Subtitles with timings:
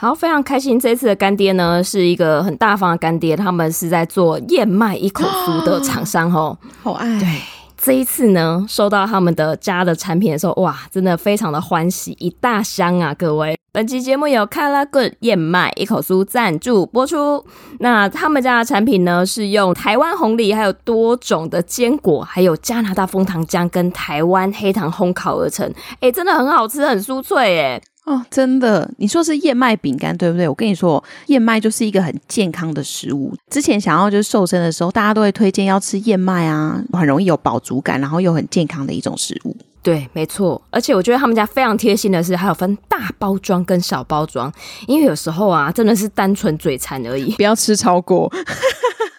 [0.00, 7.18] 好，非常开心，这一次的干爹呢是一个很大方的干爹，他们是在做燕麦一口酥的厂商哦， 好爱。
[7.18, 7.26] 对，
[7.76, 13.58] 这一次呢收到他们的家的产品的时候，哇，真的非常的欢喜，一大箱啊，各位。
[13.72, 17.44] 本期节目由 Color Good 燕麦一口酥赞助播出。
[17.80, 25.68] 那他们家的产品呢，是用台湾红梨，还有多种的坚果，还有加拿大枫糖浆跟台湾黑糖烘烤而成。
[25.98, 27.82] 哎，真的很好吃，很酥脆，哎。
[28.08, 30.48] 哦，真的，你说是燕麦饼干对不对？
[30.48, 33.34] 我跟你说，燕麦就是一个很健康的食物。
[33.50, 39.54] 之前想要就是瘦身的时候，大家都会推荐要吃燕麦啊，很容易有饱足感，然后又很健康的一种食物。
[39.82, 40.60] 对，没错。
[40.70, 44.50] 而且我觉得他们家非常贴心的是，还有分大包装跟小包装，
[44.86, 48.32] 因为有时候啊，真的是单纯嘴馋而已，不要吃超过。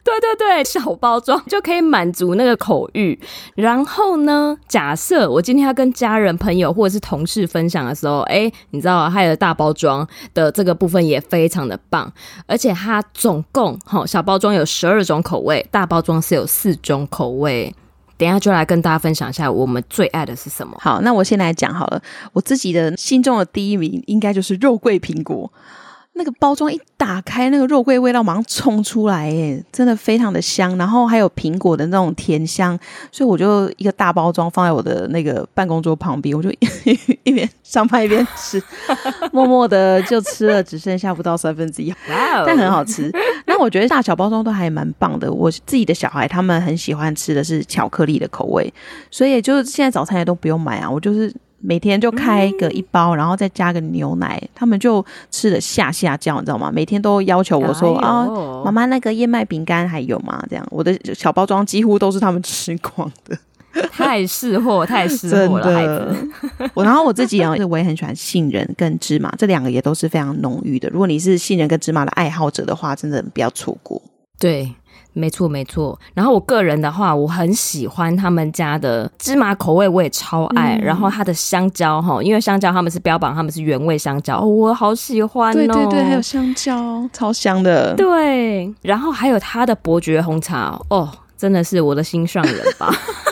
[0.09, 3.17] 对对对，小包装就可以满足那个口欲。
[3.55, 12.11] 然后呢，假设我今天要跟家人、朋友或者是同事分享的时候，哎，你知道啊，还有大包装的这个部分也非常的棒。
[12.47, 17.73] 而且它总共哈，小包装有十二种口味，大包装是有四种口味。
[18.17, 20.75] 等一下就来跟大家分享一下我们最爱的是什么。
[20.81, 22.01] 好，那我先来讲好了，
[22.33, 25.49] 我自己的心中的第一名应该就是肉桂苹果。
[26.19, 30.77] 那个包装一打开，那个肉桂味道马上冲出来，耶，真的非常的香。
[30.77, 32.77] 然后还有苹果的那种甜香，
[33.09, 36.57] 所以我就一个大包装放在我的那个办公桌旁边，我就一
[37.23, 38.61] 一边上班一边吃，
[39.31, 41.95] 默默的就吃了，只剩下不到三分之一，
[42.45, 43.09] 但很好吃。
[43.45, 45.31] 那我觉得大小包装都还蛮棒的。
[45.31, 48.73] 我自己的小孩他们很喜欢吃的是巧克力的口味，
[49.09, 51.33] 所以就是现在早餐也都不用买啊，我就是。
[51.61, 56.71] 每天就开个一包，嗯、然后再加个牛奶，他们就吃的下下叫，你知道吗？
[56.73, 58.25] 每天都要求我说啊，
[58.63, 60.43] 妈妈那个燕麦饼干还有吗？
[60.49, 63.37] 这样，我的小包装几乎都是他们吃光的，
[63.91, 66.69] 太识货，太识货了，孩子。
[66.73, 70.89] 我然后我自己啊，我也很喜欢杏仁跟芝麻，这两个也都是非常浓郁的。
[70.89, 74.01] 如果你是杏仁跟芝麻的爱好者的话，真的不要错过。
[74.39, 74.73] 对。
[75.13, 80.77] 没错没错，然后我个人的话，我很喜欢他们家的芝麻口味，我也超爱。
[80.77, 85.53] 嗯、然后它的香蕉哈，因为香蕉他们是标榜他们是原味香蕉，哦、我好喜欢哦。
[85.53, 87.95] 对对对，还有香蕉，超香的。
[87.95, 92.93] 对，然后还有它的伯爵红茶，哦，真的是我的心上人吧。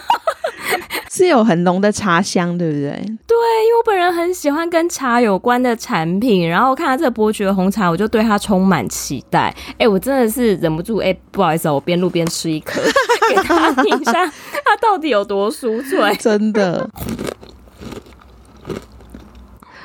[1.17, 2.91] 是有很浓的茶香，对不对？
[2.91, 3.35] 对，
[3.65, 9.51] 因为我本人很喜欢跟茶有关的产品，然后看到这个伯爵红茶，我就对它充满期待。
[9.79, 12.79] 哎，我真的是忍不住，哎，不好意思，我边录边吃一颗，
[13.29, 16.87] 给他听一下，它到底有多酥脆，真的。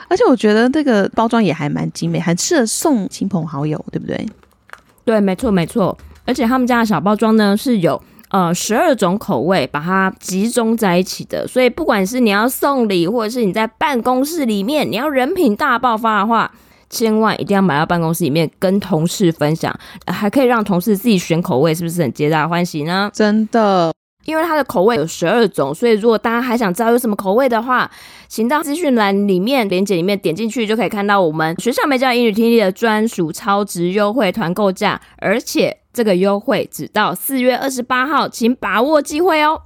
[0.09, 4.29] 而且我觉得这个包装也还蛮精美，很适合送亲朋好友，对不对？
[5.07, 5.97] 对，没错，没错。
[6.27, 8.03] 而且他们家的小包装呢是有。
[8.33, 16.51] 呃，十二种口味把它集中在一起的，所以不管是你要送礼，或者是你在办公室里面，你要人品大爆发的话，
[16.89, 23.11] 千万一定要买到办公室里面跟同事分享，还可以让同事自己选口味，是不是很皆大欢喜呢？
[23.13, 23.93] 真的，
[24.25, 27.91] 因为它的口味有十二种，所以如果大家还想知道有什么口味的话，
[28.29, 35.82] 请到资讯栏里面链接里面点进去，就可以看到我们学校没教英语听力的专属超值优惠团购价，而且。
[35.95, 39.61] 这个优惠只到四月二十八号，请把握机会哦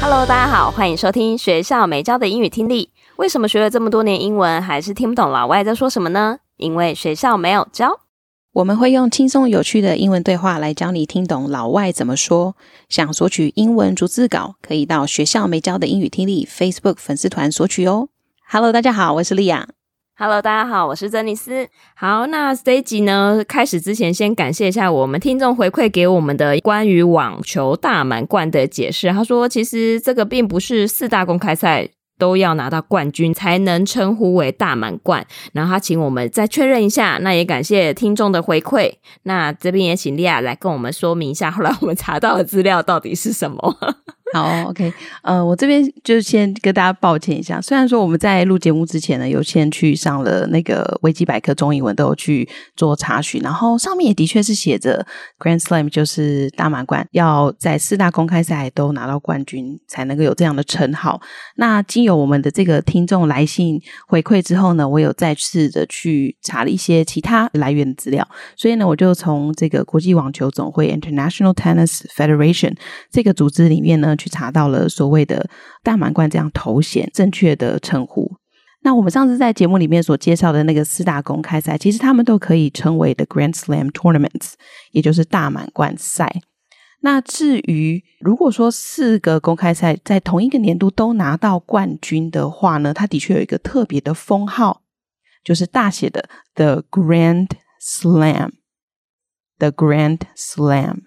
[0.00, 2.90] ！Hello，大家好，欢迎收听学校没教的英语听力。
[3.18, 6.38] 为什么学了这么多年英文，还是听不懂老外在说什么呢？
[6.56, 8.00] 因为学校没有教。
[8.54, 12.54] 我们会用轻松有趣的英文对话来教你听懂老外怎么说。
[12.88, 18.10] 想索取英文逐字稿，可以到学校没教的英语听力 Facebook 粉丝团索取哦。
[18.48, 19.66] Hello，大家好，我是莉亚。
[20.16, 21.66] Hello，大家好，我是珍妮斯。
[21.96, 29.10] 好，那这一集呢，开始之前先感谢一下我们听众回馈给我们的关于网球大满贯的解释。
[29.10, 31.88] 他说，其实这个并不是四大公开赛。
[32.24, 38.90] 都要拿到冠军才能称呼为大满贯，然后他请我们再确认一下，那也感谢听众的回馈。
[39.24, 43.76] 那这边也请利亚来跟我们说明一下，后来我们查到的资料到底是什么？
[44.34, 44.92] 好，OK，
[45.22, 47.60] 呃，我这边就先跟大家抱歉一下。
[47.60, 55.06] 虽然说我们在录节目之前呢，有先去上了那个维基百科中英文都有去做查询，然后上面也的确是写着
[55.38, 61.20] Grand Slam 就是大满贯，要在四大公开赛都拿到冠军才能够有这样的称号。
[61.54, 68.26] 那经由我们的这个听众来信回馈之后呢，我有再次的去查了一些其他来源的资料，
[68.56, 72.74] 所以呢，我就从这个国际网球总会 International Tennis Federation
[73.12, 74.16] 这个组织里面呢。
[74.24, 75.46] 去查到了所谓的
[75.82, 78.32] 大满贯这样头衔正确的称呼。
[78.82, 84.54] 那我们上次在节目里面所介绍的那个四大公开赛，其实他们都可以称为 The Grand Slam Tournaments，
[84.92, 86.40] 也就是大满贯赛。
[87.00, 94.80] 那至于如果说四个公开赛在同一个年度都拿到冠军的话呢，它的确有一个特别的封号，
[95.42, 97.50] 就是大写的 The Grand
[97.82, 101.00] Slam，The Grand Slam。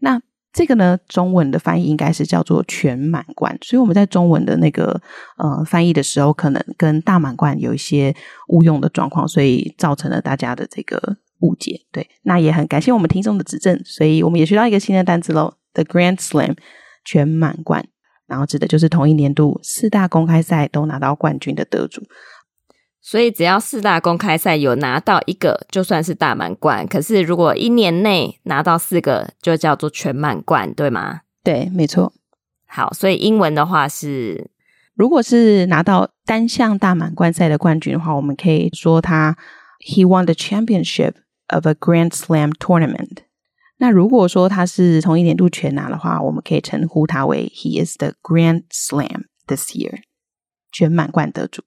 [0.00, 0.20] 那
[0.52, 5.00] 这个呢，中文的翻译应该是叫做全满贯，所以我们在中文的那个
[5.38, 8.14] 呃翻译的时候，可能跟大满贯有一些
[8.48, 11.16] 误用的状况，所以造成了大家的这个。
[11.44, 16.56] 误解，对，那也很感谢我们听众的指正，所以我们也学到一个新的单词喽，The Grand Slam
[17.04, 17.84] 全满贯，
[18.28, 22.00] 然后指的就是同一年度四大公开赛都拿到冠军的得主，
[23.02, 31.22] 所以只要四大公开赛有拿到一个，就算是大满贯，可是如果一年内拿到四个，就叫做全满贯，对吗？
[31.42, 32.12] 对，没错。
[32.66, 34.50] 好，所以英文的话是，
[34.94, 39.36] 如果是拿到单项大满贯赛的冠军的话，我们可以说他
[39.80, 41.14] He won the championship。
[41.48, 43.18] of a Grand Slam tournament。
[43.76, 50.02] 那如果说他是同一年度全拿的话，我们可以称呼他为 He is the Grand Slam this year，
[50.70, 51.62] 全满贯得主。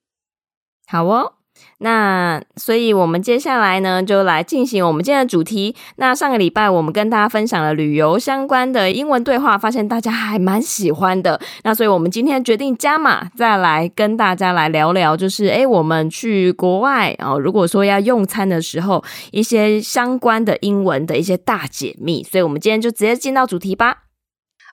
[0.86, 1.32] 好哦。
[1.78, 5.74] 那所以，我们接下来呢，就来进行我们今天的主题。
[5.96, 11.40] 那上个礼拜，我们跟大家分享了旅游相关的英文对话，发现大家还蛮喜欢的。
[11.64, 19.02] 那所以，我们今天决定加码，再来跟大家来聊聊，就是诶，我们去国外哦，如果说要用餐的时候，
[19.32, 22.22] 一些相关的英文的一些大解密。
[22.22, 24.04] 所以，我们今天就直接进到主题吧。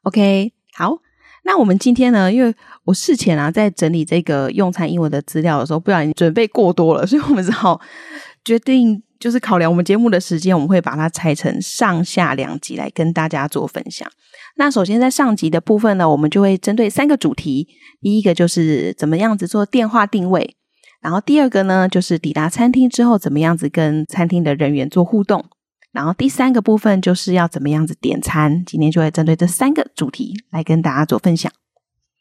[0.04, 0.98] OK，好。
[1.46, 7.80] 那我们今天呢，因为我事前啊在整理这个用餐英文的资料的时候，不小心准备过多了， 所以我们只好
[8.44, 14.08] 决定，就是考量我们节目的时间，我们会把它拆成上下两集来跟大家做分享。
[14.58, 17.68] 那首先在上集的部分呢，我们就会针对三个主题，
[18.02, 20.56] 第一个就是怎么样子做电话定位，
[21.02, 25.46] 然后第二个呢就是抵达餐厅之后怎么样子跟餐厅的人员做互动。
[25.94, 31.52] 然后第三个部分就是要怎么样子点餐，今天就会针对这三个主题来跟大家做分享。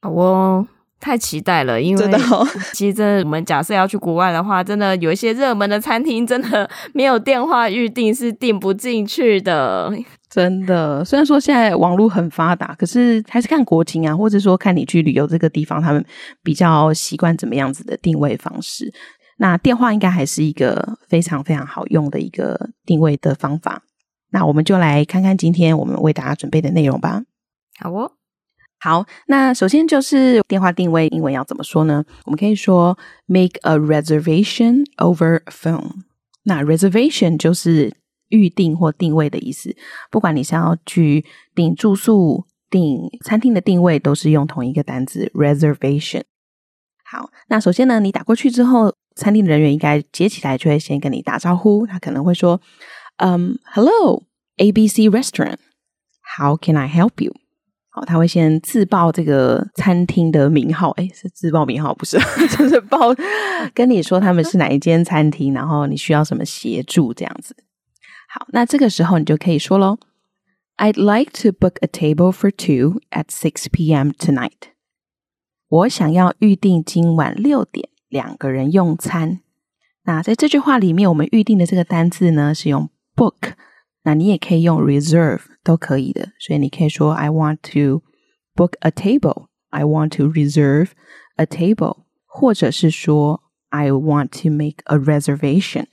[0.03, 0.67] 好哦，
[1.01, 2.11] 太期待了，因为
[2.75, 9.91] 其实真的我们假设要去国外的话，真的有一些热门的餐厅，真的没有电话预订是订不进去的。
[10.29, 16.05] 真的，虽然说现在网络很发达，可是还是看国情啊，或者说看你去旅游这个地方，他们
[16.43, 18.93] 比较习惯怎么样子的定位方式。
[19.39, 23.83] 那电话应该还是一个非常非常好用的一个定位的方法。
[24.31, 27.23] 那我们就来看看今天我们为大家准备的内容吧。
[27.79, 28.13] 好哦，
[28.83, 29.07] 好。
[29.29, 32.05] 那首先就是电话定位，英文要怎么说呢？
[32.25, 36.03] 我们可以说 make a reservation over phone。
[36.45, 37.95] 那 reservation 就是
[38.29, 39.77] 预定或定位的意思。
[40.11, 41.25] 不管你是要去
[41.55, 46.23] 订住宿、订餐厅的定位，都是用同一个单字 reservation。
[47.05, 48.93] 好，那首先呢，你打过去之后。
[49.15, 52.59] 餐厅的人员应该接起来就会先跟你打招呼，他可能会说
[53.23, 57.35] ：“嗯，Hello，ABC Restaurant，How can I help you？”
[57.95, 62.19] 好，他会先自报这个餐厅的名号，诶，是自报名号不是，
[62.57, 63.15] 就是报
[63.75, 67.55] 跟你说他们是哪一间餐厅，然后你需要什么协助这样子。
[68.29, 69.99] 好，那这个时候你就可以说喽
[70.79, 74.09] ：“I'd like to book a table for two at six p.m.
[74.13, 74.73] tonight。”
[75.69, 77.91] 我想要预定今晚六点。
[78.09, 79.41] 两个人用餐，
[80.05, 83.55] 那在这句话里面，我们预定的这个单字呢是用 book，
[84.04, 88.04] 那你也可以用 reserve 都可以的，所以你可以说 I want to
[88.56, 90.90] book a table，I want to reserve
[91.36, 95.86] a table，或者是说 I want to make a reservation。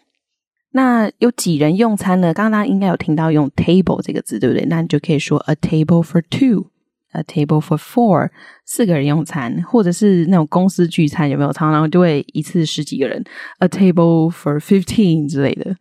[0.71, 2.35] 那有几人用餐呢？
[2.35, 4.65] 刚刚应该有听到用 table 这个字，对不对？
[4.67, 8.29] 那你就可以说 a table for two。A table for four，
[8.65, 11.53] 四个人用餐，或者是那种公司聚餐，有没有？
[11.53, 13.23] 常常就会一次十几个人。
[13.61, 15.77] A table for fifteen 之类的，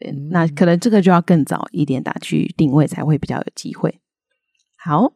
[0.00, 3.98] 嗯，那可能这个就要更早一点打去定位才会比较有机会。
[4.76, 5.12] 好，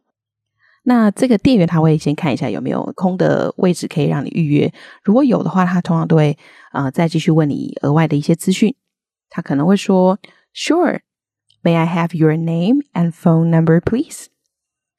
[0.83, 4.73] 那这个店员他会先看一下有没有空的位置可以让你预约，
[5.03, 6.37] 如果有的话，他通常都会
[6.73, 8.75] 呃再继续问你额外的一些资讯。
[9.29, 10.19] 他可能会说
[10.53, 14.25] ：“Sure，May I have your name and phone number, please？”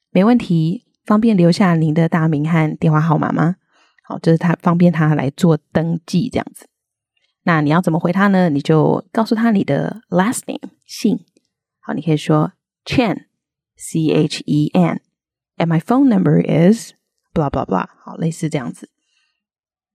[0.09, 3.57] 没问题，方便留下您的大名和电话号码吗？
[4.03, 6.67] 好，这是他方便他来做登记这样子。
[7.47, 8.49] 那你要怎么回他呢？
[8.49, 11.19] 你就告诉他你的 last name 姓。
[11.79, 12.51] 好，你可以说
[12.83, 13.25] Chen
[13.77, 16.93] C H E N，and my phone number is
[17.33, 17.87] blah blah blah。
[18.03, 18.89] 好，类似这样子。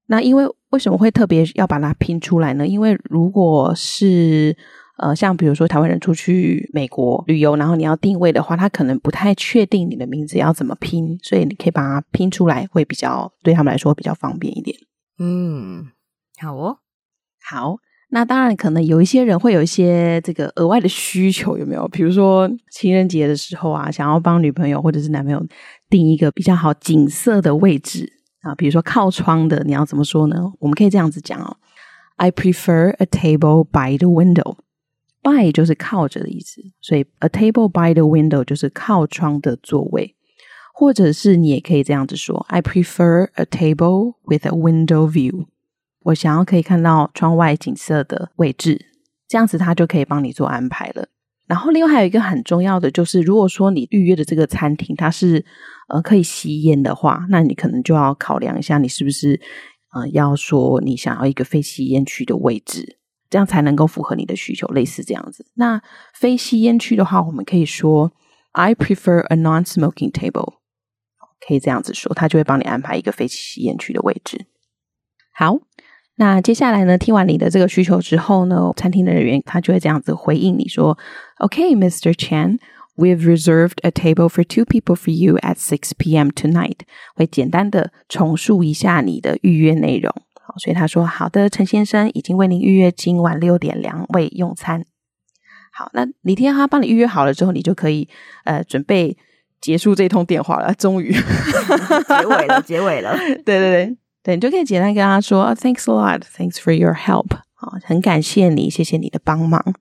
[0.07, 2.66] 那因为为什么会特别要把它拼出来呢？
[2.66, 4.57] 因为如果是
[4.99, 14.76] 呃，像比如说台湾人出去美国旅游，然后你要定位的话，他可能不太确定你的名字要怎么拼，所以你可以把它拼出来，会比较对他们来说比较方便一点。
[15.19, 15.87] 嗯，
[16.38, 16.78] 好哦，
[17.50, 17.76] 好。
[18.12, 21.87] 那当然，可能有一些人会有一些这个额外的需求，有没有？
[21.88, 25.45] 比如说情人节的时候啊，想要帮女朋友或者是男朋友
[25.88, 30.37] 订一个比较好景色的位置啊，比如说靠窗的，你要怎么说呢？
[30.59, 31.57] 我们可以这样子讲哦
[32.16, 34.57] ：I prefer a table by the window。
[35.23, 40.16] By 就是靠着的意思，所以 a table by the window 就是靠窗的座位，
[40.75, 45.47] 或者是你也可以这样子说：I prefer a table with a window view。
[46.04, 48.87] 我想要可以看到窗外景色的位置，
[49.28, 51.09] 这样子他就可以帮你做安排了。
[51.47, 55.45] 然后另外还有一个很重要的就是，如果说你预约的这个餐厅它是
[55.88, 59.40] 呃可以吸烟的话，那你可能就要考量一下，你是不是
[59.92, 65.45] 呃要说你想要一个非吸烟区的位置，这样才能够符合你的需求，类似这样子。
[65.54, 65.83] 那
[66.14, 68.12] 非吸烟区的话，我们可以说
[68.52, 70.54] I prefer a non-smoking table，
[71.47, 74.47] 可以这样子说，他就会帮你安排一个非吸烟区的位置。
[75.35, 75.59] 好。
[76.21, 80.99] 那接下来呢，听完你的这个需求之后呢，餐厅的人员他就会这样子回应你说
[81.39, 82.12] ：“Okay, Mr.
[82.12, 82.59] Chen.”
[82.95, 86.29] We've reserved a table for two people for you at six p.m.
[86.29, 86.81] tonight。”
[87.17, 90.12] 会简单的重述一下你的预约内容。
[90.43, 94.85] 好，所以他说：“好的，陈先生已经为您预约今晚六点两位用餐。”
[95.73, 98.07] 好，那李天哈帮你预约好了之后，你就可以
[98.45, 99.17] 呃准备
[99.59, 100.75] 结束这通电话了。
[100.75, 101.11] 终于
[102.07, 103.17] 结尾了，结尾了。
[103.47, 103.97] 对 对对。
[104.23, 109.75] 对，你就可以简单跟他说，Thanks a lot，Thanks for your help，啊，很感谢你，谢谢你的帮忙。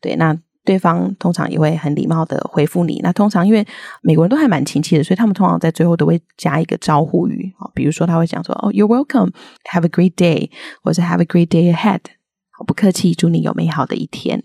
[0.00, 3.00] 对，那对方通常也会很礼貌的回复你。
[3.02, 3.66] 那通常因为
[4.00, 10.50] 美国人都还蛮亲切的，所以他们通常在最后都会加一个招呼语啊，比如说他会讲说，哦，You're welcome，Have a great day，
[10.82, 12.00] 或者 Have a great day ahead，
[12.52, 14.44] 好，不客气，祝你有美好的一天。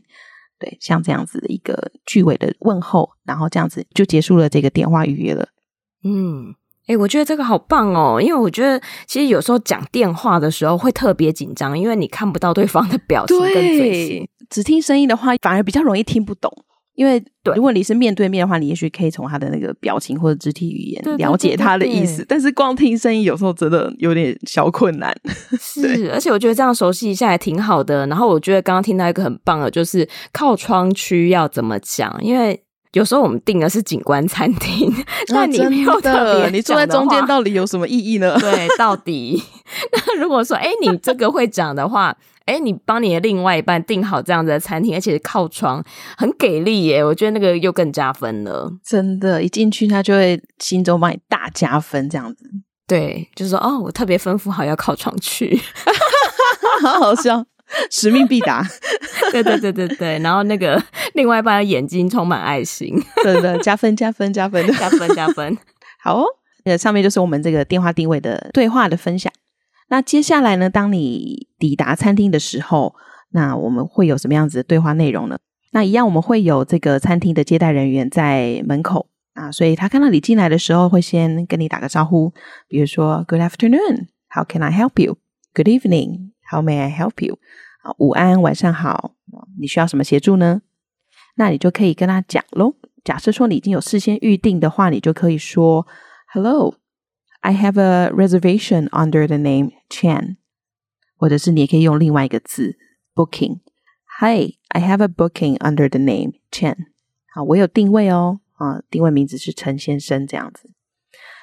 [0.60, 5.48] 对，像这样子的一个句尾的问候，然后这样子就结束了这个电话预约了。
[6.03, 6.55] 嗯。
[6.89, 16.51] 哎、欸，我觉得这个好棒哦，因为我觉得其实有时候讲电话的时候会特别紧张，因为你看不到对方的表情跟嘴型，只听声音的话反而比较容易听不懂。
[16.96, 17.24] 因为
[17.55, 25.15] 如果你是面对面的话，你也许可以从他的那个表情或者肢体语言了解他的意思，对对对对，但是光听声音有时候真的有点小困难。
[25.62, 28.08] 是，而且我觉得这样熟悉一下也挺好的。
[28.08, 32.63] 然后我觉得刚刚听到一个很棒的，就是靠窗区要怎么讲，因为。
[32.93, 34.91] 有时候我们订的是景观餐厅，
[35.29, 38.36] 那你没有特别，你坐在中间到底有什么意义呢？
[38.41, 39.43] 对，到底
[39.91, 42.15] 那如果说，哎，你这个会讲的话，
[42.46, 45.84] 哎，你帮你的另外一半订好这样子的餐厅，而且是靠窗，
[46.17, 47.03] 很给力耶！
[47.03, 48.72] 我觉得那个又更加分了。
[48.84, 52.43] 真的，一进去他就会心中帮你大加分，这样子。
[52.88, 55.62] 对，就是说，哦，我特别吩咐好要靠窗去，
[56.81, 57.46] 好好笑。
[57.91, 58.65] 使命必达，
[59.31, 60.81] 对对对对对，然后那个
[61.13, 65.57] 另外一半的眼睛充满爱心，对对，加分加分加分加分加分，
[66.01, 66.25] 好哦。
[66.65, 69.31] 那，上面就是我们这个电话定位的对话的分享。
[69.88, 72.93] 那接下来呢，当你抵达餐厅的时候，
[73.31, 75.38] 那我们会有什么样子的对话内容呢？
[75.71, 82.33] 那一样，我们会有这个餐厅的接待人员在门口啊，所以他看到你进来的时候，会先跟你打个招呼，
[82.67, 86.31] 比如说 Good afternoon，How can I help you？Good evening。
[86.49, 87.37] How may I help you？
[87.83, 89.13] 啊，午安，晚上好，
[89.59, 90.61] 你需要什么协助呢？
[91.35, 92.75] 那你就可以跟他讲喽。
[93.03, 95.87] 假设说你已经有事先预定的话，你就可以说
[96.33, 100.35] ：“Hello，I have a reservation under the name Chan。”
[101.15, 102.77] 或者是你也可以用另外一个字
[103.15, 103.59] “booking”。
[104.19, 106.75] Hi，I have a booking under the name Chan。
[107.33, 108.41] 好，我有定位哦。
[108.55, 110.69] 啊，定位名字是陈先生，这样子。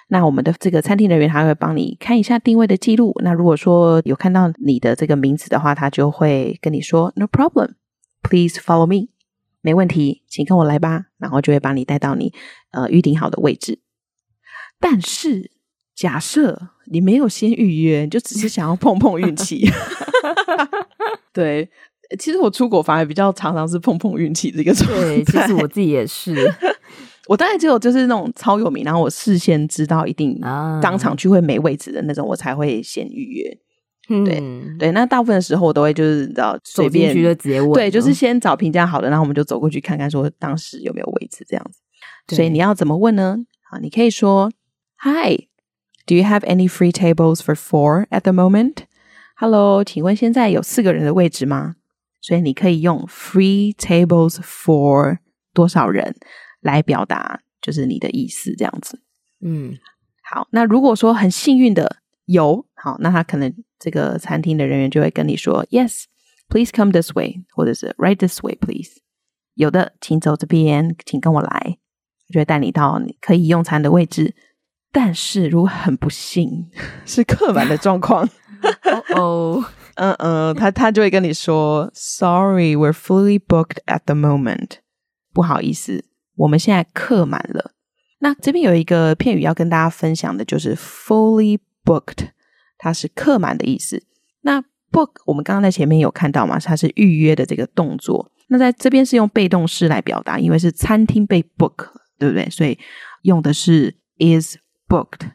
[0.08, 3.12] 那我们的这个餐厅人员他会帮你看一下定位的记录。
[3.24, 7.74] 那如果说有看到你的这个名字的话，他就会跟你说 “No problem,
[8.22, 9.08] please follow me”，
[9.62, 11.06] 没问题，请跟我来吧。
[11.18, 12.32] 然后就会把你带到你
[12.70, 13.80] 呃预定好的位置。
[14.78, 15.50] 但是
[15.94, 19.68] 假设你没有先预约，就只是想要碰碰运气。
[21.32, 21.68] 对，
[22.18, 25.00] 其实我出国反而比较常常是碰碰运气这个状态。
[25.00, 26.34] 对，其实我自己也是。
[27.26, 30.38] 我大概只有就是那种超有名，然后我事先知道一定
[30.80, 33.58] 当场去会没位置的那种，我才会先预约。
[34.08, 34.40] 嗯、对
[34.78, 41.80] 对，那大部分的时候我都会就是知道随便就直接问，对，就是先找评价好的，然后我们就走过去看看说当时有没有位置这样子。
[42.36, 43.36] 所以你要怎么问呢？
[43.68, 44.52] 好，你可以说
[45.02, 51.74] ：“Hi，do you have any free tables for four at the moment？”Hello，请问现在有四个人的位置吗？
[52.20, 55.18] 所以你可以用 “free tables for”
[55.52, 56.14] 多少人？
[56.66, 59.00] 来表达就是你的意思，这样子。
[59.40, 59.78] 嗯，
[60.22, 60.48] 好。
[60.50, 69.00] 那如果说很幸运的有，好，那他可能这个餐厅的人员就会跟你说，Yes，please come this way，或者是 Right this way, please。
[69.54, 71.78] 有的，请走这边，请跟我来，
[72.32, 74.34] 就会带你到你可以用餐的位置。
[74.92, 76.70] 但是如果很不幸
[77.06, 78.28] 是客满的状况，
[78.84, 84.78] 哦哦，嗯嗯，他他就会跟你说，Sorry, we're fully booked at the moment。
[85.32, 86.04] 不好意思，
[86.36, 87.72] 我们现在客满了。
[88.20, 92.28] 那这边有一个片语要跟大家分享的，就是 fully booked，
[92.78, 94.02] 它是客满的意思。
[94.40, 98.32] 那 book 我们刚刚在前面有看到嘛，它是预约的这个动作。
[98.48, 102.48] 那在这边是用被动式来表达，因为是餐厅被 book，对不对？
[102.48, 102.78] 所以
[103.22, 104.56] 用的是 is
[104.88, 105.32] booked。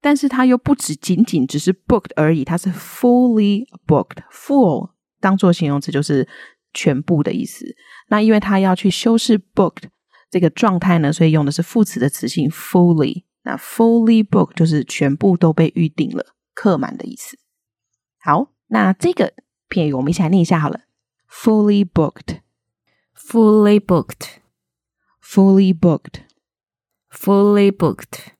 [0.00, 4.18] 但是它又不只仅仅只是 booked 而已，它是 fully booked。
[4.30, 4.90] full
[5.20, 6.28] 当做形容词就是
[6.72, 7.66] 全部的意思。
[8.08, 9.88] 那因为它要去修饰 booked
[10.30, 13.24] 这个状态呢，所以用的是副词的词性 fully。
[13.42, 17.38] 那 fully booked 就是全部都被预定了，客满的意思。
[18.18, 19.34] 好，那这个
[19.68, 20.80] 片语我们一起来念一下好了
[21.30, 28.35] ：fully booked，fully booked，fully booked，fully booked。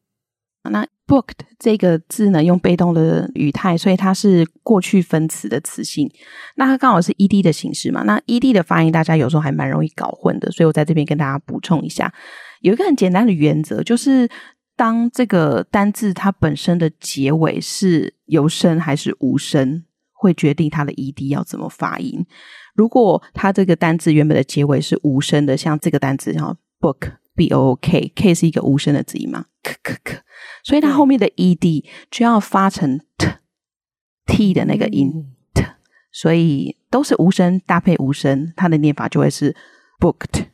[0.70, 6.10] 那 booked 这个字呢，用被动的语态，所以它是过去分词的词性。
[6.56, 8.02] 那它刚好是 ed 的形式嘛。
[8.02, 12.12] 那 ed 的发音，大家有时候还蛮容易搞混的，所以我在这边跟大家补充一下，
[12.60, 14.28] 有一个很简单的原则，就是
[14.76, 22.26] 当这个单字它本身的结尾是有声还是无声，会决定它的 ed 要怎么发音。
[22.74, 30.18] 如果它这个单字原本的结尾是无声的，像这个单字，然后 book b o k k 是一个无声的字音嘛，咳咳咳。
[30.64, 33.28] 所以它后面的 ed 就要发成 t
[34.26, 35.12] t 的那个音
[35.54, 35.62] t，
[36.10, 39.54] 所以都是无声搭配无声，它的念法就会是
[40.00, 40.46] booked。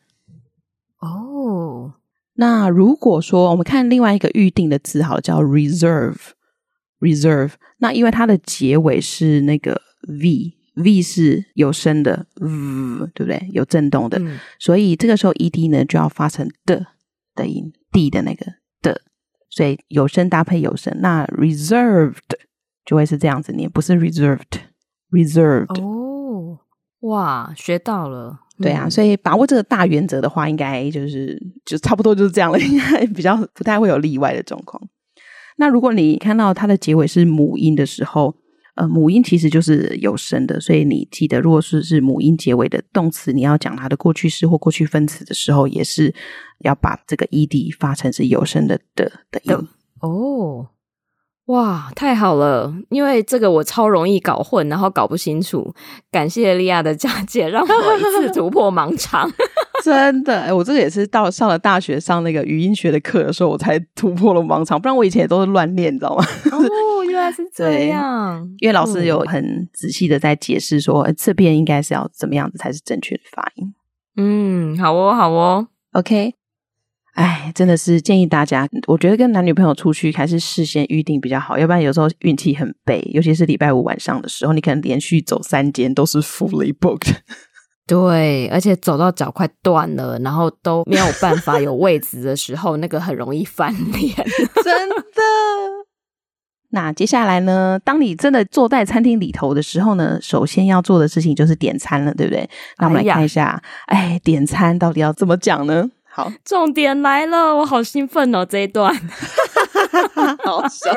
[0.98, 1.94] 哦，
[2.34, 7.52] 那如果说我们看另外一个预定的字，好了，叫 reserve，reserve。
[7.78, 9.80] 那因为它的结尾是那个
[10.74, 13.48] v，v 是有声的 v，对不对？
[13.52, 16.86] 有震动的，嗯、所以这个时候 ed 呢就要发成的
[17.34, 18.46] 的音，d 的那个
[18.80, 19.02] 的。
[19.50, 22.14] 所以有声搭配有声，那 reserved
[22.86, 25.78] 就会是这样子念，不是 reserved，reserved。
[25.82, 26.58] 哦，
[27.00, 28.40] 哇，学到了。
[28.60, 34.80] 对啊，所以把握这个大原则的话，应该就是就差不多就是这样了， 应该比较不太会有例外的状况。
[35.56, 38.34] 那如果你看到它的结尾是母音的时候，
[38.74, 46.14] 呃，母音其实就是有声的，所以你记得，如果是是母音结尾的动词，你要讲它的过去式或过去分词的时候，也是
[46.60, 49.68] 要把这个 ed 发成是有声的的的音。
[50.00, 50.68] 哦，
[51.46, 52.72] 哇，太好了！
[52.88, 55.74] 因为这个我超容易搞混，然后搞不清楚。
[56.10, 59.30] 感谢利亚的讲解，让我一次突破盲肠。
[59.82, 66.24] 真的，哎，我这个也是到上了大学上那个语音学的课的时候，我才突破了盲肠，不然我以前也都是乱练，你知道吗？
[66.52, 68.48] 哦，原来是这样。
[68.60, 73.74] 因为老师有很仔细的在解释说，嗯、这边应该是要怎么样子才是正确的发音。
[74.16, 76.34] 嗯，好哦，好哦，OK。
[77.12, 87.16] 哎，真的是建议大家，我觉得跟男女朋友出去还是事先预定比较好，要不然有时候运气很背，尤其是礼拜五晚上的时候，你可能连续走三间都是 fully booked。
[87.86, 94.14] 对，而且走到脚快断了，然后都没有办法有位置的时候，那个很容易翻脸，
[94.64, 94.96] 真的。
[96.70, 97.78] 那接下来呢？
[97.84, 102.48] 当你真的坐在餐厅里头的时候呢，首先要做的事情就是点餐了，对不对？
[102.78, 105.90] 那我们来看一下，哎，哎，点餐到底要怎么讲呢？
[106.14, 108.44] 好，重点来了，我好兴奋哦！
[108.44, 108.94] 这一段，
[110.44, 110.94] 好爽。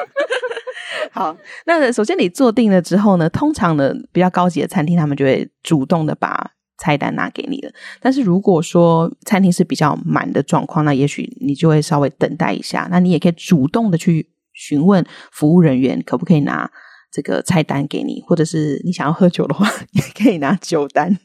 [1.09, 7.71] 好，那首先你坐定了之后呢，通常呢比较高级的餐厅，他们就会主动的把菜单拿给你了。
[8.01, 12.89] 但是如果说餐厅是比较满的状况，那也许你就会稍微等待一下。
[12.91, 16.69] 那你也可以主动的去询问服务人员，可不可以拿
[17.09, 21.17] 这个菜单给你，或者是你想要喝酒的话，也可以拿酒单。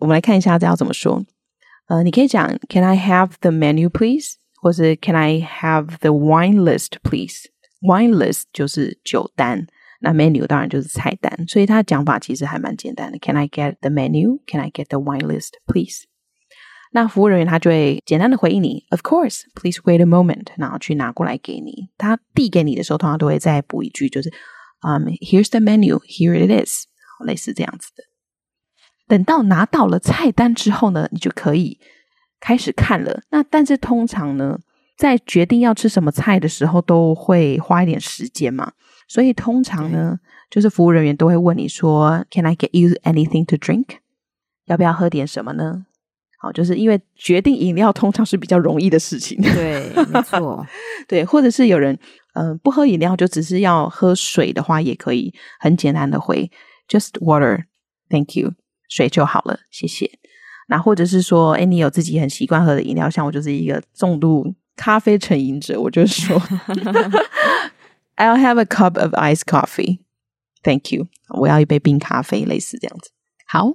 [0.00, 1.24] 我们来看一下这要怎么说。
[1.87, 4.35] 呃，你可以讲 Can I have the menu, please？
[4.61, 9.67] 或是 Can I have the wine list, please？Wine list 就是酒单。
[9.99, 13.17] 那 menu 当然就是菜单，所以它的讲法其实还蛮简单的。
[13.19, 14.39] Can I get the menu?
[14.45, 16.03] Can I get the wine list, please?
[16.91, 21.89] 那服务人员他就会简单的回应你，Of course, please wait a moment，然后去拿过来给你。
[21.97, 24.31] 他递给你的时候，通常都会再补一句，就是
[24.87, 26.85] 嗯、um,，Here's the menu, here it is，
[27.25, 28.03] 类似这样子的。
[29.12, 31.78] 等到拿到了菜单之后呢，你就可以
[32.40, 33.20] 开始看了。
[33.28, 34.58] 那但是通常呢，
[34.96, 38.72] 在决定要吃什么菜的时候，都会花一点时间嘛。
[39.06, 40.18] 所以通常呢，
[40.50, 43.98] 就是服务人员都会问你说：“Can I get you anything to drink？”
[44.64, 45.84] 要不要喝点什么呢？
[46.38, 49.38] 好，就是因为决定饮料通常是比较容易的事情。
[49.42, 50.66] 对，没错。
[51.06, 51.92] 对，或者是有人
[52.32, 56.50] 嗯、呃、不喝饮料，就只是要喝水的话，也可以很简单的回
[56.88, 58.52] “Just water，thank you”，
[58.92, 60.10] 水就好了，谢谢。
[60.68, 66.38] 那或者是说，哎，你有自己很习惯喝的饮料，像我就是一个重度咖啡成瘾者，我就说。
[68.16, 70.00] I'll have a cup of iced coffee.
[70.62, 73.10] Thank you，我要一杯冰咖啡，类似这样子。
[73.46, 73.72] 好，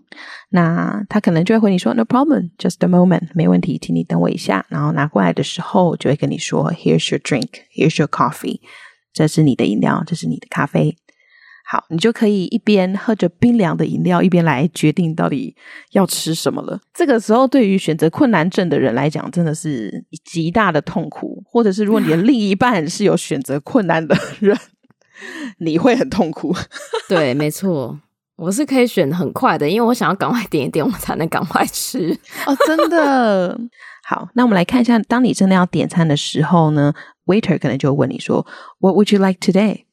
[0.50, 4.66] 那他可能就会回你说 No problem, just a moment，没问题，请你等我一下。
[4.70, 8.62] 然后拿过来的时候，就会跟你说 Here's your drink, here's your coffee，
[9.12, 10.96] 这是你的饮料，这是你的咖啡。
[11.70, 15.54] 好，你就可以一边喝着冰凉的饮料，一边来决定到底
[15.92, 16.80] 要吃什么了。
[16.94, 21.44] 这个时候，对于选择困难症的人来讲，真的是极大的痛苦。
[21.46, 24.58] 或者是如果你的另一半是有选择困难的人，
[25.60, 26.56] 你会很痛苦。
[27.10, 28.00] 对，没错。
[28.38, 32.56] 我是可以选很快的，因为我想要赶快点一点，我才能赶快吃哦。
[32.66, 33.60] 真的
[34.08, 36.94] 好，那我们来看一下，当你真的要点餐的时候呢
[37.26, 38.46] ，waiter 可能就会问你说
[38.80, 39.87] ：“What would you like today？”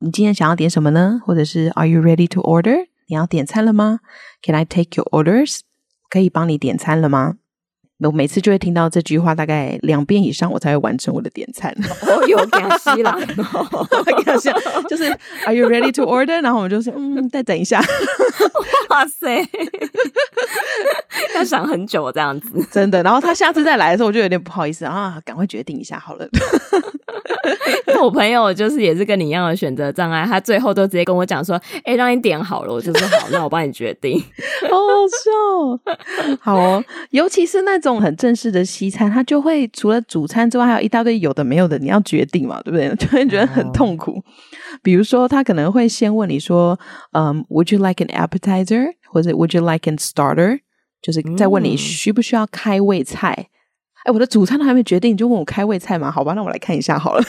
[0.00, 1.20] 你今天想要点什么呢？
[1.24, 3.98] 或者是 “Are you ready to order？” 你要点餐了吗
[4.42, 5.60] ？“Can I take your orders？”
[6.08, 7.38] 可以帮你点餐了吗？
[8.00, 11.74] 我每次就会听到这句话，大概两遍以上，我才会完成我的点餐。
[12.06, 13.18] 哦，有感西啦，
[14.24, 14.48] 感 西
[14.88, 15.04] 就是
[15.44, 16.40] Are you ready to order？
[16.40, 17.82] 然后我们就说嗯，再等一下。
[18.90, 19.44] 哇塞，
[21.34, 23.02] 要想很久这样子，真的。
[23.02, 26.26] 然后他下次再来的时候，我就有点不好意思啊，赶快决定一下好了。
[28.00, 34.22] 我朋友就是也是跟你一样的选择障碍，他最后都直接跟我讲说：“哎、欸，让你点好了。”我就说：“好，那我帮你决定。”
[34.70, 34.86] 好好
[35.24, 37.87] 笑，好哦，尤其是那种。
[37.88, 42.94] 这种很正式的西餐，它就会除了主餐之外，还有一大堆有的没有的，你要决定嘛，对不对？
[42.96, 44.12] 就会觉得很痛苦。
[44.12, 44.22] Oh.
[44.82, 46.78] 比如说，他可能会先问你说
[47.16, 50.60] ：“嗯、um,，Would you like an appetizer？” 或者 “Would you like an starter？”
[51.00, 53.30] 就是在问你需不需要开胃菜。
[54.04, 56.10] 哎、mm.，我的主餐都还没决定，你就问我开胃菜嘛？
[56.10, 57.24] 好吧，那我来看一下好了。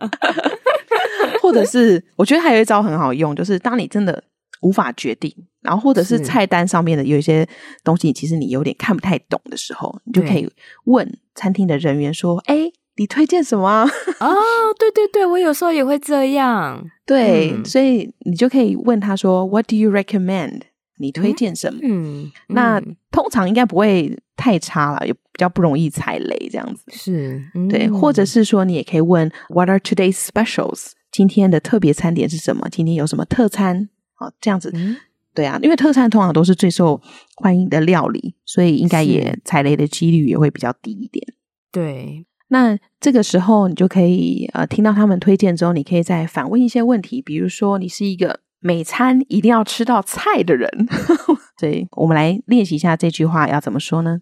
[1.40, 4.22] 或者是，我觉得还有一招很好用，就是当你真的。
[4.60, 7.46] 无法决定，然后或者是菜单上面的有一些
[7.82, 10.48] 东西，其实你有点看不太懂的时候，你就可以
[10.84, 13.84] 问餐厅的人员说：“哎，你推荐什么啊？”
[14.20, 14.34] 哦，
[14.78, 16.84] 对对对，我有时候也会这样。
[17.06, 20.60] 对，嗯，所以你就可以问他说：“What do you recommend？”
[20.98, 21.80] 你推荐什么？
[21.82, 22.78] 嗯，嗯，那
[23.10, 26.82] 通常应该不会太差了，也比较不容易踩雷这样子。
[26.88, 32.68] 是，嗯，对，或者是说你也可以问：“What are today's specials？” 今天的特别餐点是什么？
[32.70, 33.88] 今天有什么特餐？
[34.20, 34.96] 哦，这样子，嗯，
[35.34, 37.00] 对啊，因为特餐通常都是最受
[37.36, 41.26] 欢迎的料理，所以应该也踩雷的几率也会比较低一点。
[41.72, 50.68] 对，那这个时候你就可以呃听到他们推荐之后，你可以再反问一些问题，比如说你是一个每餐一定要吃到菜的人，
[51.58, 54.20] 所以我们来练习一下这句话要怎么说呢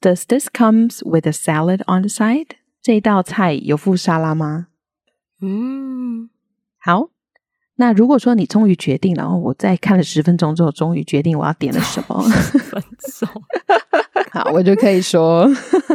[0.00, 2.48] ？Does this comes with a salad on the side？
[2.82, 4.68] 这一道菜有附沙拉吗？
[5.40, 6.30] 嗯，
[6.78, 7.10] 好。
[7.78, 12.20] 那如果说你终于决定了，然后我在看了十分钟之后，终于决定我要点了什么，
[12.70, 12.82] 分
[13.18, 13.28] 钟，
[14.32, 15.46] 好，我就可以说，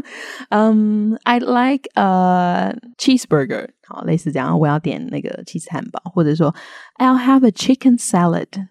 [0.50, 6.54] 嗯、um,，I'd like a cheeseburger，好，类似这样，我要点那个 cheese 汉堡，或者说
[7.00, 8.68] I'll have a chicken salad。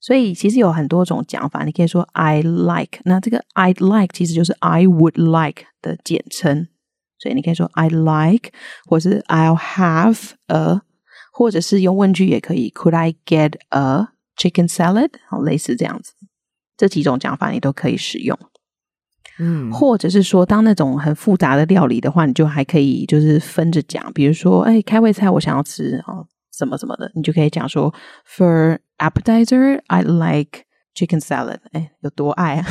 [0.00, 6.66] 所以其实有很多种讲法，你可以说 I like，那这个 I'd like 其实就是 I would like 的简称，
[7.18, 8.50] 所以你可以说 I'd like，
[8.86, 10.80] 或是 I'll have a。
[11.40, 15.08] 或者是用问句也可以，Could I get a chicken salad？
[15.26, 16.12] 好，类似这样子，
[16.76, 18.38] 这几种讲法你都可以使用。
[19.38, 27.94] 嗯，或者是说，当那种很复杂的料理的话，你就还可以就是分着讲，比如说，哎，开胃菜我想要吃哦，什么什么的，你就可以讲说
[28.28, 31.60] ，For appetizer, I like chicken salad。
[31.72, 32.66] 哎，有多爱啊？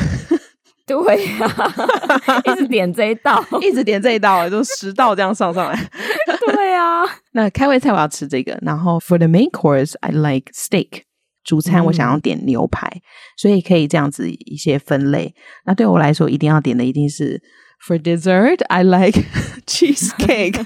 [0.90, 5.90] 对呀、啊， 一直点这一道， 一直点这一道，就十道这样上上来。
[6.52, 11.02] 对呀、啊，那开胃菜我要吃这个，然后 for the main course I like steak，
[11.44, 13.00] 主餐我想要点牛排，嗯、
[13.36, 15.34] 所以可以这样子一些分类。
[15.64, 17.40] 那对我来说，一定要点的一定是
[17.86, 19.22] for dessert I like
[19.66, 20.60] cheesecake。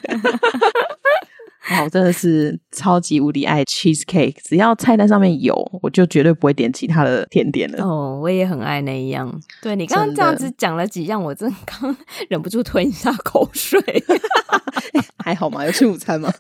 [1.70, 7.82] 哦，真的是超级无敌爱 cheesecake，只要菜单上面有，我就绝对不会点其他的甜点了。
[7.82, 9.32] 哦，我也很爱那一样。
[9.62, 11.96] 对，你刚刚这样子讲了几样，我真的 刚
[12.28, 13.80] 忍不住吞一下口水。
[15.24, 15.64] 还好吗？
[15.64, 16.30] 有吃午餐吗？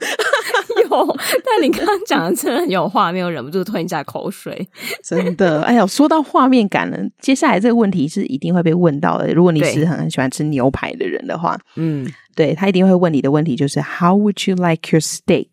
[0.96, 4.68] 有，但你刚刚讲的真的很有画面，我忍不住吞一下口水。
[5.02, 9.32] 真的，哎呀，说到画面感呢，接下来这个问题是一定会被问到的。
[9.32, 12.10] 如果你是很很喜欢吃牛排的人的话，嗯。
[12.36, 15.46] 对，他一定会问你的问题就是 How would you like your steak？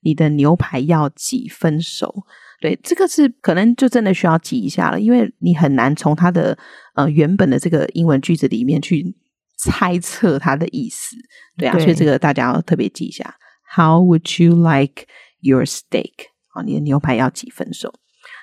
[0.00, 2.24] 你的牛排要几分熟？
[2.58, 6.56] 对，这个是可能就真的需要记一下了，因为你很难从他的
[6.94, 9.14] 呃原本的这个英文句子里面去
[9.58, 11.14] 猜测他的意思。
[11.58, 13.34] 对啊，对，所以这个大家要特别记一下。
[13.76, 15.06] How would you like
[15.40, 16.28] your steak？
[16.48, 17.92] 啊，你的牛排要几分熟？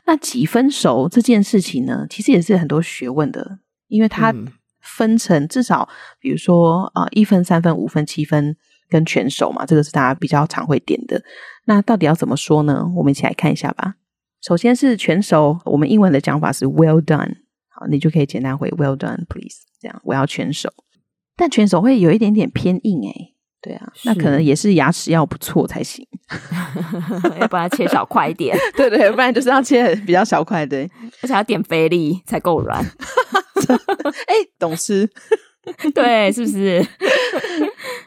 [0.05, 4.31] 那几分熟这件事情呢，其实也是很多学问的，因为它。
[4.31, 4.47] 嗯
[4.81, 5.87] 分成至少，
[6.19, 8.55] 比如说啊，一分、三分、五分、七分、
[8.89, 11.21] 跟全熟嘛，这个是大家比较常会点的。
[11.65, 12.89] 那到底要怎么说呢？
[12.95, 13.95] 我们一起来看一下吧。
[14.41, 17.35] 首先是全熟，我们英文的讲法是 well done，
[17.67, 20.69] 好，你就可以简单回 well done please，这样我要全熟。
[21.35, 26.05] 但全熟会有一点点偏硬诶，对啊，那可能也是牙齿要不错才行，
[27.41, 30.89] 要不然切小块一点， 对对，不然就是要切比较小块，对，
[31.21, 32.81] 而且要点肥力才够软。
[34.27, 35.07] 哎，懂吃，
[35.93, 36.85] 对，是不是？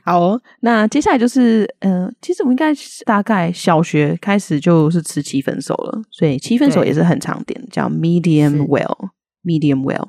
[0.05, 2.73] 好哦，那接下来就是，嗯、呃，其实我们应该
[3.05, 10.09] 大概小学开始就是吃七分熟了，所以七分熟也是很常点，叫 medium well，medium well。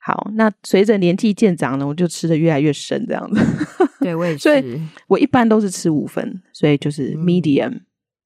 [0.00, 3.40] 好，那随着年纪渐长呢，我就吃的越来越深，这样子。
[4.08, 4.38] 对，我也是。
[4.38, 7.68] 所以我一般都是吃五分，所以就是 medium。
[7.68, 7.80] 嗯、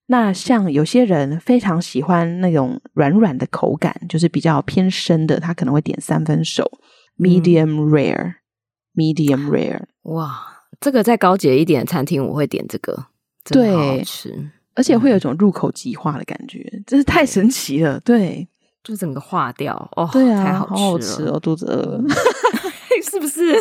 [0.07, 6.71] 那像有些人非常喜欢那种软软的口感，就是比较偏生的，他可能会点三分熟
[7.19, 9.83] ，medium rare，medium rare。
[10.03, 10.49] 哇。
[10.81, 13.07] 这个再高级一点的餐厅，我会点这个，
[13.45, 18.01] 真的好好吃，而且会有一种入口即化的感觉，真是太神奇了。
[18.01, 18.49] 对，
[18.83, 22.03] 就整个化掉哦，对啊，太好吃了，好好吃哦，肚子饿了，
[23.09, 23.55] 是不是？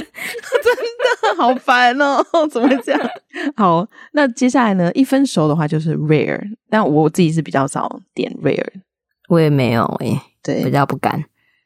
[1.41, 3.01] 好烦哦， 怎么会这样？
[3.56, 4.91] 好，那接下来呢？
[4.93, 8.65] 一分熟的话就是 rare，但我自己是比较少点 rare，
[9.30, 11.23] 我也没有诶，对，比较不敢。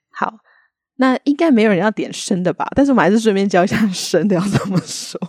[0.10, 0.34] 好。
[0.98, 2.66] 那应该没有人要点生的吧？
[2.74, 5.20] 但是我们还是顺便教一下生的要怎么说。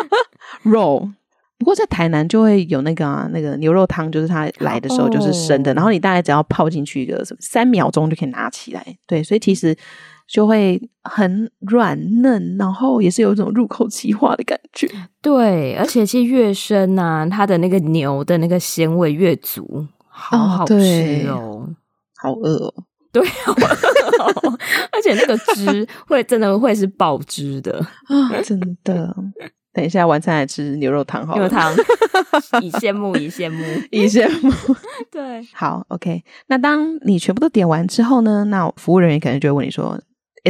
[0.62, 1.10] 肉，
[1.56, 5.78] 不过在台南就会有那个啊，那个牛肉汤，就是它来的时候就是生的，oh.
[5.78, 8.84] 然后你大概只要泡进去一个什么三秒钟就可以拿起来。
[9.06, 9.74] 对，所以其实
[10.26, 14.88] 就会很软嫩，然后也是有一种入口即化的感觉。
[15.22, 21.68] 对，而且其实越生啊，它的那个牛的那个鲜味越足，好好吃哦，
[22.20, 22.74] 好饿哦。
[23.16, 23.22] 对，
[24.92, 28.42] 而且那个汁会真的会是爆汁的啊！
[28.44, 29.16] 真的，
[29.72, 31.74] 等一下晚餐来吃牛肉汤好了，牛肉汤
[32.62, 34.52] 以羡慕以羡慕以羡慕。
[35.10, 36.22] 对，好，OK。
[36.48, 38.44] 那当你全部都点完之后呢？
[38.44, 39.98] 那服务人员可能就会问你说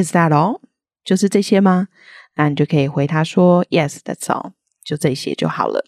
[0.00, 0.61] ：“Is that all？”
[1.04, 1.88] 就是这些吗？
[2.37, 4.52] 那你就可以回他说：“Yes, that's all。”
[4.85, 5.85] 就这些就好了。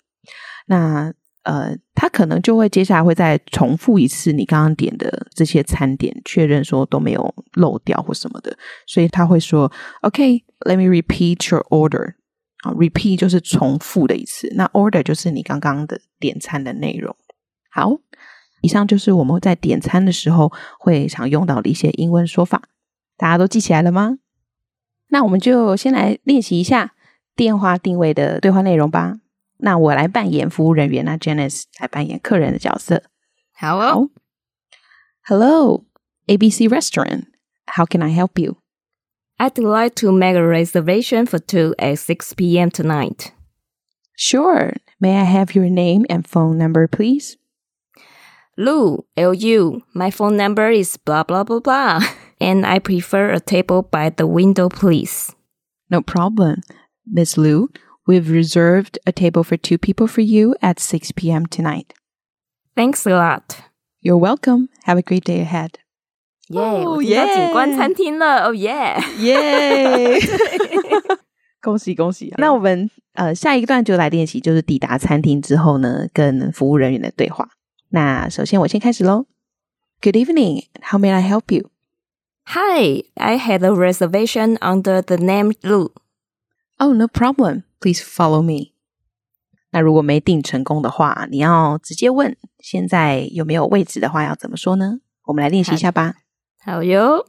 [0.67, 1.13] 那。
[1.45, 8.55] 呃，他可能就会接下来会再重复一次你刚刚点的这些餐点，确认说都没有漏掉或什么的，
[8.87, 12.17] 所以他会说：“OK，let me repeat your order。”
[12.65, 17.17] 啊，repeat 就是重复的一次，那 order 就是你刚刚的点餐的内容。
[17.71, 17.97] 好，
[18.61, 22.61] 以上就是我们在点餐的时候会常用到的一些英文说法，
[23.18, 24.18] 大家都记起来了吗？
[25.10, 26.94] 那我们就先来练习一下
[27.36, 29.20] 电话订位的对话内容吧。
[29.58, 33.04] 那我来扮演服务人员，那 Janice 来扮演客人的角色。
[33.54, 34.10] 好哦。
[35.28, 35.86] Hello,
[36.28, 37.28] ABC Restaurant.
[37.68, 38.58] How can I help you?
[39.38, 42.70] I'd like to make a reservation for two at 6 p.m.
[42.70, 43.32] tonight.
[44.16, 44.74] Sure.
[45.00, 47.38] May I have your name and phone number, please?
[48.58, 49.82] Lu, L-U.
[49.94, 52.02] My phone number is blah, blah, blah, blah.
[52.40, 55.34] And I prefer a table by the window, please.
[55.90, 56.62] No problem.
[57.06, 57.70] Miss Lu,
[58.06, 61.46] We've reserved a table for two people for you at 6 p.m.
[61.46, 61.94] tonight.
[62.76, 63.62] Thanks a lot.
[64.02, 64.68] You're welcome.
[64.84, 65.76] Have a great day ahead.
[66.50, 66.60] 耶！
[66.86, 68.98] 我听到景观餐厅了，哦耶！
[69.20, 70.20] 耶！
[71.62, 72.34] 恭喜恭喜！
[72.38, 77.48] 那我们呃下一个段就来练习，就是抵达餐厅之后呢，跟服务人员的对话。
[77.90, 79.28] 那首先我先开始喽。
[80.02, 80.66] Good evening.
[80.82, 81.70] How may I help you?
[82.48, 85.92] Hi, I had a reservation under the name Lu.
[86.80, 87.64] Oh, no problem.
[87.80, 88.74] Please follow me。
[89.72, 95.00] 那如果没订成功的话，你要直接问现在有没有位置的话，要怎么说呢？
[95.26, 96.16] 我们来练习一下吧。
[96.64, 97.26] 好哟。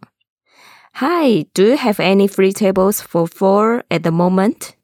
[0.97, 4.75] Hi, do you have any free tables for four at the moment?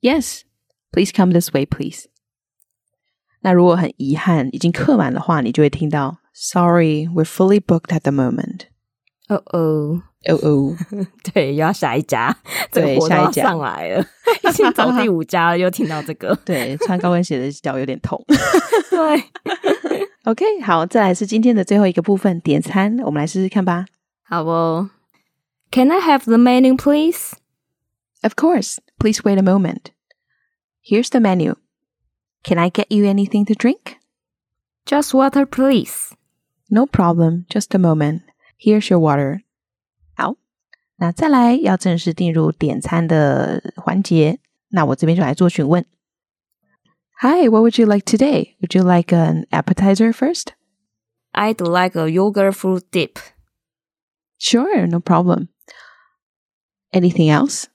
[0.00, 0.42] Yes.
[0.90, 2.06] Please come this way, please.
[3.40, 8.66] 那如果很遗憾已经客满的话，你就会听到 Sorry, we're fully booked at the moment.
[9.28, 10.02] 哦哦。
[10.24, 10.76] 哦哦，
[11.34, 12.32] 对，又要下一家，
[12.70, 14.06] 对，下一家上来了，
[14.44, 18.24] 已经走第五家了，又听到这个，对，穿高跟鞋的脚有点痛，
[18.88, 19.24] 对，
[20.22, 23.86] OK，好，再来是今天的最后一个部分，点餐，我们来试试看吧。
[24.22, 24.90] 好哦，
[25.72, 27.34] Can I have the menu, please?
[28.22, 28.78] Of course.
[29.00, 29.90] Please wait a moment.
[30.84, 31.56] Here's the menu.
[32.44, 33.96] Can I get you anything to drink?
[34.86, 36.12] Just water, please.
[36.70, 37.46] No problem.
[37.48, 38.22] Just a moment.
[38.58, 39.42] Here's your water.
[40.96, 45.84] 那再来要正式进入点餐的环节，那我这边就来做询问。
[47.20, 48.54] Hi, what would you like today?
[48.60, 50.52] Would you like an appetizer first?
[51.32, 53.18] I'd like a yogurt fruit dip.
[54.38, 55.48] Sure, no problem.
[56.92, 57.66] Anything else?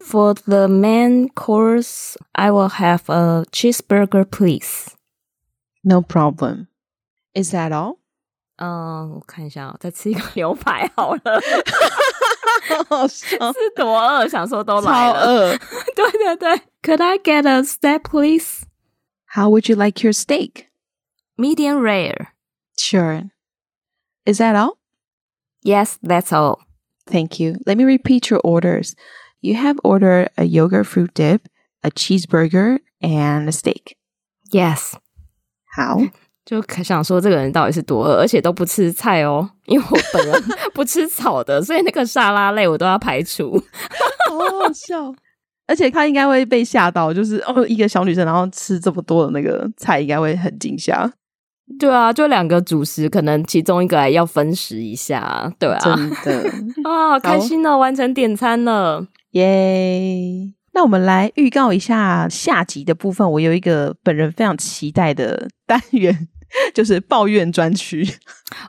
[0.00, 4.94] For the main course, I will have a cheeseburger, please.
[5.82, 6.68] No problem.
[7.34, 7.98] Is that all?
[8.56, 11.20] 嗯，我看一下，再吃一个牛排好了。
[12.88, 15.14] 好笑，是多饿，想说都来了。
[15.14, 15.58] 超饿。
[15.94, 16.62] 对对对。
[16.82, 18.64] Could I get a steak, please?
[19.34, 20.66] How would you like your steak?
[21.36, 22.28] Medium rare.
[22.76, 23.30] Sure.
[24.24, 24.78] Is that all?
[25.62, 26.60] Yes, that's all.
[27.06, 27.56] Thank you.
[27.66, 28.94] Let me repeat your orders.
[29.40, 31.48] You have ordered a yogurt fruit dip,
[31.82, 33.96] a cheeseburger, and a steak.
[34.52, 34.94] Yes.
[35.74, 35.98] 好，
[36.49, 43.61] 就想说这个人到底是多饿，而且都不吃菜哦， 因为我本人 不吃草的，所以那个沙拉类我都要排除。
[44.31, 45.13] 好好笑，
[45.67, 51.11] 而且他应该会被吓到，就是哦，一个小女生然后吃这么多的那个菜，应该会很惊吓。
[51.77, 56.49] 对啊，就两个主食，可能其中一个还要分食一下，对啊，真的
[56.89, 60.53] 啊，好开心哦，完成点餐了，耶！
[60.73, 63.29] 那我们来预告一下下集的部分。
[63.29, 66.29] 我有一个本人非常期待的单元，
[66.73, 68.07] 就是抱怨专区。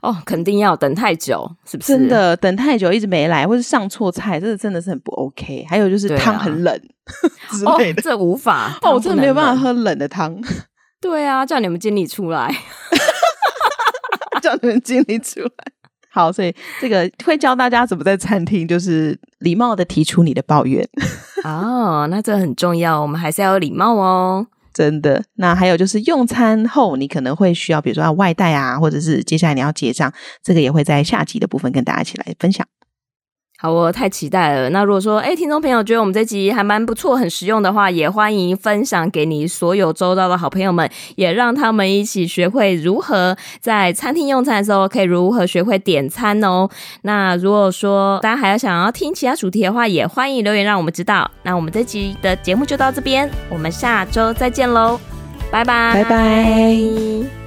[0.02, 1.92] 哦，肯定要等太久，是不是？
[1.92, 5.64] 真的等太久一直没来，或是上错菜，这个真的是很不 OK。
[5.68, 7.12] 还有就是汤很冷、啊、
[7.50, 10.36] 之类的，哦、这无法 哦，我真的没有办法喝冷的汤。
[11.00, 12.52] 对啊，叫你们经理出来，
[14.42, 15.50] 叫你们经理出来。
[16.10, 20.84] 好，所以这个会教大家怎么在餐厅，就是礼貌的提出你的抱怨。
[21.44, 24.44] 哦，那这很重要，我们还是要有礼貌哦。
[24.78, 25.20] 真的。
[25.34, 32.64] 那还有就是用餐后，你可能会需要，比如说要外带啊，或者是接下来你要结账，这个也会在下集的部分跟大家一起来分享。
[33.60, 34.70] 好，我太期待了。
[34.70, 46.68] 那如果说，哎，听众朋友觉得我们这集还蛮不错、很实用的话，也欢迎分享给你所有周遭的好朋友们，也让他们一起学会如何在餐厅用餐的时候可以如何学会点餐哦。
[47.02, 51.28] 那如果说大家还要想要听其他主题的话，也欢迎留言让我们知道。
[51.42, 55.00] 那我们这集的节目就到这边，我们下周再见喽，
[55.50, 57.37] 拜拜，拜拜。